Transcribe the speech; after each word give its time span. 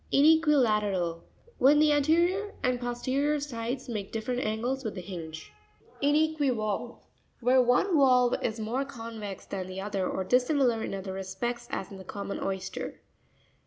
Ine'QuiLaATERAL.— 0.11 1.21
When 1.59 1.77
the 1.77 1.91
anterior 1.91 2.55
and 2.63 2.79
posterior 2.79 3.39
sides 3.39 3.87
make 3.87 4.11
different 4.11 4.39
angles 4.41 4.83
with 4.83 4.95
the 4.95 5.01
hinge. 5.01 5.53
Inr'quivaLvE.—Where 6.01 7.61
one 7.61 7.95
valve 7.95 8.33
is 8.41 8.59
more 8.59 8.83
convex 8.83 9.45
than 9.45 9.67
the 9.67 9.79
other, 9.79 10.09
or 10.09 10.23
dis 10.23 10.47
similar 10.47 10.81
in 10.83 10.95
other 10.95 11.13
respects, 11.13 11.67
as 11.69 11.91
in 11.91 11.97
the 11.97 12.03
common 12.03 12.39
oyster. 12.41 12.99